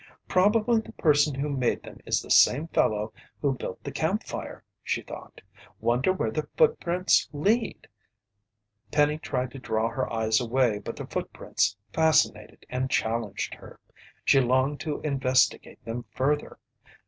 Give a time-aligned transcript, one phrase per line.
[0.27, 5.03] "Probably the person who made them is the same fellow who built the campfire," she
[5.03, 5.41] thought.
[5.79, 7.87] "Wonder where the footprints lead?"
[8.91, 13.79] Penny tried to draw her eyes away, but the footprints fascinated and challenged her.
[14.25, 16.57] She longed to investigate them further.